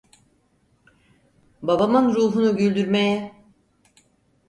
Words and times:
Babamın 1.61 2.13
ruhunu 2.15 2.57
güldürmeye… 2.57 3.35